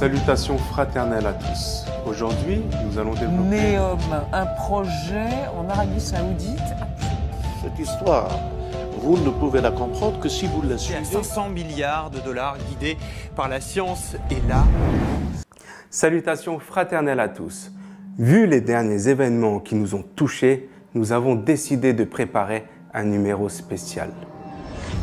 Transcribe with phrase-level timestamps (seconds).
[0.00, 1.84] Salutations fraternelles à tous.
[2.06, 3.76] Aujourd'hui, nous allons développer...
[4.32, 6.58] Un projet en Arabie Saoudite.
[7.62, 8.30] Cette histoire,
[9.02, 11.04] vous ne pouvez la comprendre que si vous la suivez.
[11.04, 12.96] 500 milliards de dollars guidés
[13.36, 14.66] par la science et l'art.
[15.90, 17.70] Salutations fraternelles à tous.
[18.18, 22.64] Vu les derniers événements qui nous ont touchés, nous avons décidé de préparer
[22.94, 24.08] un numéro spécial.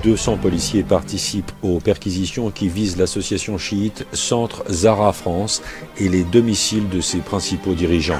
[0.04, 5.62] 200 policiers participent aux perquisitions qui visent l'association chiite Centre Zara France
[5.98, 8.20] et les domiciles de ses principaux dirigeants.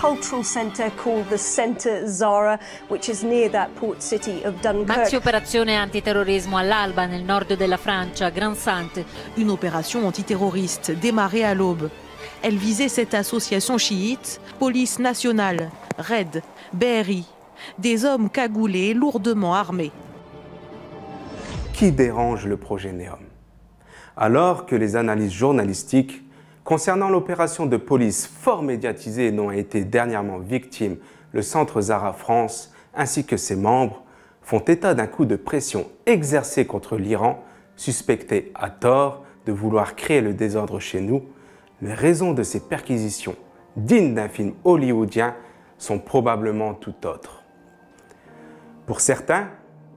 [4.86, 9.04] Maxi operazione antiterrorismo all'alba nel nord della Francia, Gran Sante.
[9.38, 11.90] Une opération antiterroriste démarrée à l'aube.
[12.42, 16.42] Elle visait cette association chiite, police nationale, RAID,
[16.74, 17.26] BRI,
[17.78, 19.92] des hommes cagoulés lourdement armés.
[21.78, 23.20] Qui dérange le projet NEOM
[24.16, 26.24] Alors que les analyses journalistiques
[26.64, 30.98] concernant l'opération de police fort médiatisée dont a été dernièrement victime
[31.34, 34.02] le Centre Zara France ainsi que ses membres
[34.42, 37.44] font état d'un coup de pression exercé contre l'Iran,
[37.76, 41.26] suspecté à tort de vouloir créer le désordre chez nous,
[41.84, 43.36] les raisons de ces perquisitions
[43.76, 45.36] dignes d'un film hollywoodien
[45.78, 47.44] sont probablement tout autres.
[48.88, 49.50] Pour certains,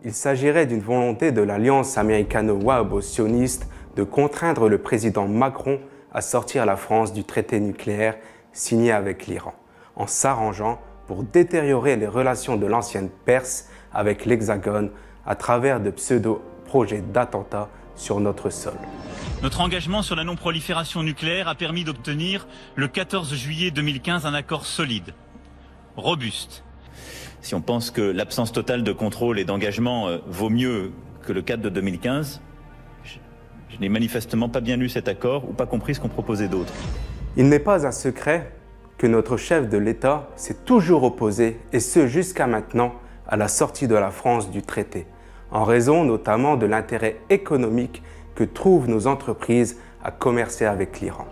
[0.05, 5.79] il s'agirait d'une volonté de l'alliance américano-wahhabo-sioniste de contraindre le président Macron
[6.13, 8.17] à sortir la France du traité nucléaire
[8.53, 9.55] signé avec l'Iran,
[9.97, 14.91] en s'arrangeant pour détériorer les relations de l'ancienne Perse avec l'Hexagone
[15.27, 18.79] à travers de pseudo-projets d'attentats sur notre sol.
[19.43, 24.65] Notre engagement sur la non-prolifération nucléaire a permis d'obtenir, le 14 juillet 2015, un accord
[24.65, 25.15] solide,
[25.97, 26.65] robuste.
[27.43, 30.93] Si on pense que l'absence totale de contrôle et d'engagement euh, vaut mieux
[31.23, 32.41] que le cadre de 2015,
[33.05, 33.19] je,
[33.71, 36.73] je n'ai manifestement pas bien lu cet accord ou pas compris ce qu'on proposait d'autre.
[37.37, 38.53] Il n'est pas un secret
[38.99, 42.93] que notre chef de l'État s'est toujours opposé, et ce jusqu'à maintenant,
[43.27, 45.07] à la sortie de la France du traité,
[45.51, 48.03] en raison notamment de l'intérêt économique
[48.35, 51.27] que trouvent nos entreprises à commercer avec l'Iran.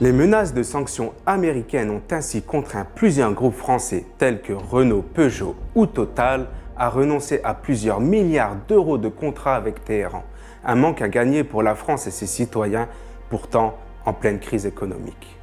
[0.00, 5.54] Les menaces de sanctions américaines ont ainsi contraint plusieurs groupes français tels que Renault, Peugeot
[5.76, 10.24] ou Total à renoncer à plusieurs milliards d'euros de contrats avec Téhéran,
[10.64, 12.88] un manque à gagner pour la France et ses citoyens,
[13.30, 15.38] pourtant en pleine crise économique.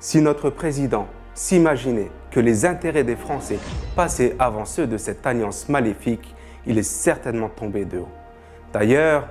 [0.00, 3.60] Si notre président s'imaginait que les intérêts des Français
[3.94, 6.34] passaient avant ceux de cette alliance maléfique,
[6.66, 8.08] il est certainement tombé de haut.
[8.72, 9.28] D'ailleurs,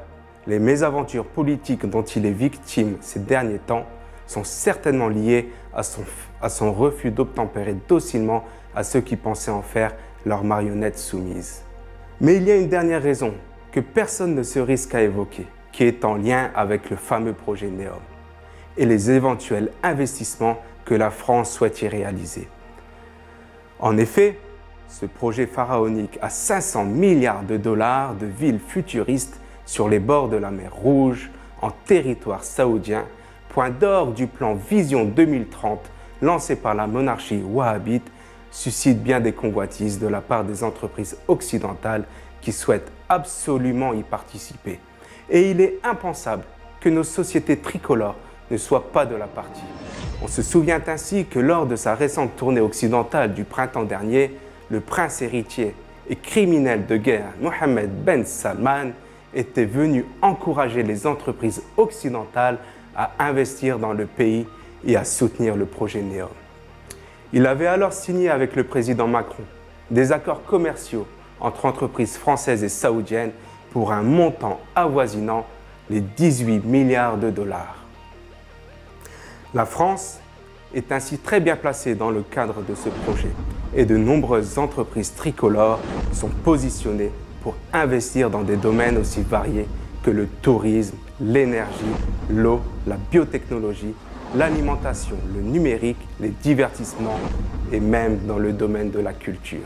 [0.47, 3.85] les mésaventures politiques dont il est victime ces derniers temps
[4.33, 8.43] sont certainement liées à son, refus d'obtempérer docilement
[8.75, 9.95] à ceux qui pensaient en faire
[10.25, 11.63] leur marionnette soumise.
[12.19, 13.35] Mais il y a une dernière raison
[13.71, 17.69] que personne ne se risque à évoquer, qui est en lien avec le fameux projet
[17.69, 17.99] NEOM
[18.77, 22.47] et les éventuels investissements que la France souhaite y réaliser.
[23.79, 24.39] En effet,
[24.87, 30.37] ce projet pharaonique à 500 milliards de dollars de villes futuristes sur les bords de
[30.37, 31.29] la mer Rouge,
[31.61, 33.05] en territoire saoudien,
[33.53, 35.79] point d'or du plan Vision 2030
[36.23, 38.09] lancé par la monarchie wahhabite,
[38.49, 42.05] suscite bien des convoitises de la part des entreprises occidentales
[42.41, 44.79] qui souhaitent absolument y participer.
[45.29, 46.43] Et il est impensable
[46.79, 48.15] que nos sociétés tricolores
[48.49, 49.61] ne soient pas de la partie.
[50.23, 54.31] On se souvient ainsi que lors de sa récente tournée occidentale du printemps dernier,
[54.69, 55.75] le prince héritier
[56.09, 58.91] et criminel de guerre Mohammed Ben Salman
[59.33, 62.57] était venu encourager les entreprises occidentales
[62.95, 64.45] à investir dans le pays
[64.85, 66.29] et à soutenir le projet NEOM.
[67.31, 69.43] Il avait alors signé avec le président Macron
[69.89, 71.07] des accords commerciaux
[71.39, 73.31] entre entreprises françaises et saoudiennes
[73.71, 75.45] pour un montant avoisinant
[75.89, 77.83] les 18 milliards de dollars.
[79.53, 80.19] La France
[80.73, 83.31] est ainsi très bien placée dans le cadre de ce projet
[83.75, 85.79] et de nombreuses entreprises tricolores
[86.11, 87.11] sont positionnées
[87.41, 89.67] pour investir dans des domaines aussi variés
[90.03, 91.83] que le tourisme, l'énergie,
[92.29, 93.93] l'eau, la biotechnologie,
[94.35, 97.19] l'alimentation, le numérique, les divertissements
[97.71, 99.65] et même dans le domaine de la culture.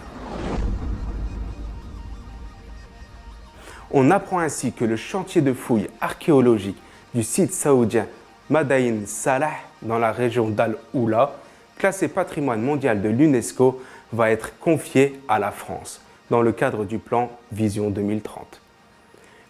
[3.91, 6.81] On apprend ainsi que le chantier de fouilles archéologiques
[7.13, 8.07] du site saoudien
[8.49, 9.51] Madain Salah
[9.81, 11.35] dans la région d'Al-Oula,
[11.77, 16.97] classé patrimoine mondial de l'UNESCO, va être confié à la France dans le cadre du
[16.97, 18.61] plan Vision 2030.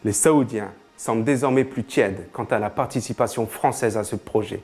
[0.03, 4.61] Les Saoudiens semblent désormais plus tièdes quant à la participation française à ce projet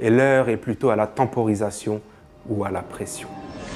[0.00, 2.00] et l'heure est plutôt à la temporisation
[2.48, 3.28] ou à la pression.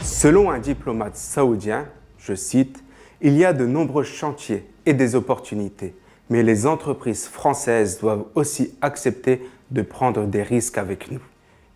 [0.03, 1.87] Selon un diplomate saoudien,
[2.19, 2.83] je cite,
[3.21, 5.95] Il y a de nombreux chantiers et des opportunités,
[6.31, 11.23] mais les entreprises françaises doivent aussi accepter de prendre des risques avec nous.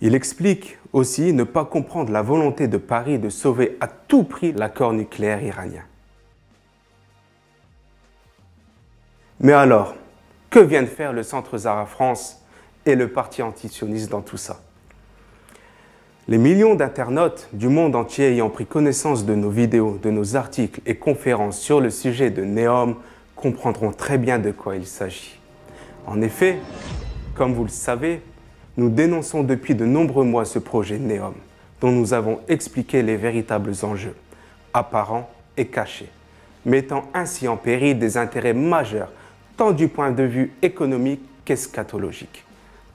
[0.01, 4.53] Il explique aussi ne pas comprendre la volonté de Paris de sauver à tout prix
[4.53, 5.83] l'accord nucléaire iranien.
[9.41, 9.95] Mais alors,
[10.51, 12.43] que viennent faire le Centre Zara France
[12.87, 14.61] et le parti antisioniste dans tout ça?
[16.27, 20.81] Les millions d'internautes du monde entier ayant pris connaissance de nos vidéos, de nos articles
[20.85, 22.97] et conférences sur le sujet de Neom
[23.35, 25.39] comprendront très bien de quoi il s'agit.
[26.07, 26.59] En effet,
[27.35, 28.21] comme vous le savez,
[28.77, 31.35] nous dénonçons depuis de nombreux mois ce projet NEOM,
[31.81, 34.15] dont nous avons expliqué les véritables enjeux,
[34.75, 36.11] apparents et cachés,
[36.67, 39.11] mettant ainsi en péril des intérêts majeurs,
[39.59, 42.45] tant du point de vue économique qu'eschatologique.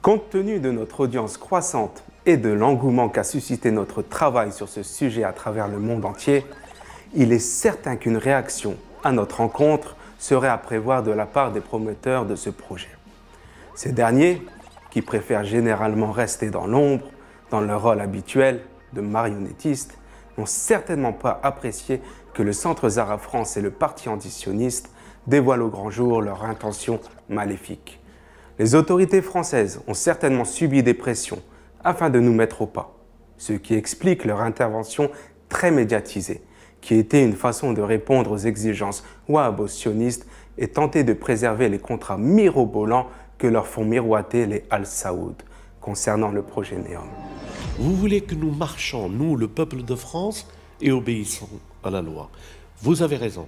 [0.02, 4.82] Compte tenu de notre audience croissante et de l'engouement qu'a suscité notre travail sur ce
[4.82, 6.46] sujet à travers le monde entier,
[7.14, 11.60] il est certain qu'une réaction à notre rencontre serait à prévoir de la part des
[11.60, 12.88] promoteurs de ce projet.
[13.76, 14.42] Ces derniers
[14.90, 17.08] qui préfèrent généralement rester dans l'ombre,
[17.52, 18.62] dans leur rôle habituel
[18.94, 19.98] de marionnettistes,
[20.38, 22.02] n'ont certainement pas apprécié
[22.34, 24.90] que le Centre Zara France et le Parti antisioniste
[25.28, 27.00] dévoilent au grand jour leurs intentions
[27.30, 28.00] maléfiques.
[28.60, 31.42] Les autorités françaises ont certainement subi des pressions
[31.84, 32.96] afin de nous mettre au pas,
[33.38, 35.10] ce qui explique leur intervention
[35.50, 36.42] très médiatisée,
[36.82, 39.88] qui était une façon de répondre aux exigences wahhabos
[40.58, 45.36] et tenter de préserver les contrats mirobolants que leur font miroiter les Al-Saoud
[45.82, 47.08] concernant le projet Néom.
[47.78, 50.48] Vous voulez que nous marchions, nous, le peuple de France,
[50.80, 51.50] et obéissons
[51.84, 52.30] à la loi.
[52.82, 53.48] Vous avez raison.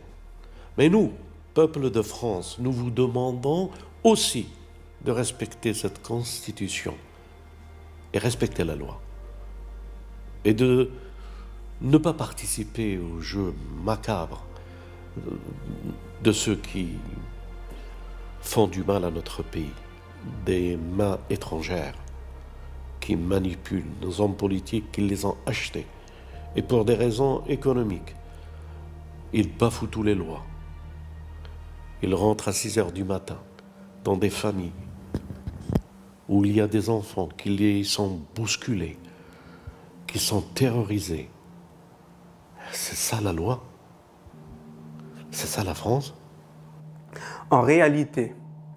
[0.77, 1.11] Mais nous,
[1.55, 3.71] peuple de France, nous vous demandons
[4.03, 4.49] aussi
[5.03, 6.93] de respecter cette constitution
[8.13, 8.99] et respecter la loi.
[10.43, 10.91] Et de
[11.81, 13.53] ne pas participer au jeu
[13.83, 14.43] macabre
[16.23, 16.89] de ceux qui
[18.41, 19.71] font du mal à notre pays,
[20.45, 21.95] des mains étrangères
[22.99, 25.87] qui manipulent nos hommes politiques, qui les ont achetés.
[26.57, 28.13] Et pour des raisons économiques,
[29.31, 30.43] ils bafouent toutes les lois.
[32.07, 33.39] Ils rentrent à 6 heures du matin
[34.03, 34.71] dans des familles
[36.29, 38.99] où il y a des enfants qui sont bousculés,
[40.05, 41.31] qui sont terrorisés.
[42.71, 43.63] C'est ça la loi
[45.31, 46.13] C'est ça la France
[47.49, 48.35] en réalité,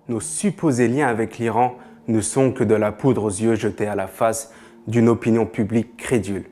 [0.08, 1.76] nos supposés liens avec l'Iran
[2.06, 4.52] ne sont que de la poudre aux yeux jetée à la face
[4.86, 6.46] d'une opinion publique crédule,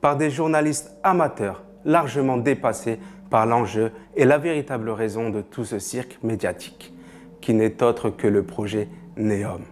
[0.00, 2.98] par des journalistes amateurs largement dépassés
[3.30, 6.94] par l'enjeu et la véritable raison de tout ce cirque médiatique,
[7.40, 9.62] qui n'est autre que le projet Neom.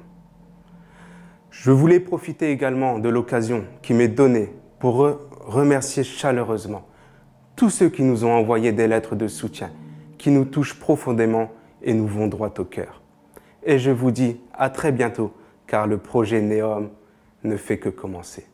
[1.50, 5.08] Je voulais profiter également de l'occasion qui m'est donnée pour
[5.46, 6.86] remercier chaleureusement
[7.56, 9.70] tous ceux qui nous ont envoyé des lettres de soutien,
[10.18, 11.52] qui nous touchent profondément
[11.82, 13.02] et nous vont droit au cœur.
[13.62, 15.32] Et je vous dis à très bientôt,
[15.66, 16.90] car le projet Néom
[17.44, 18.46] ne fait que commencer.